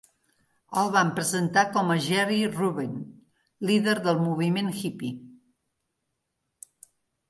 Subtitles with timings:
[0.83, 2.97] El van presentar com a Jerry Rubin,
[3.75, 5.17] líder del moviment Yippie.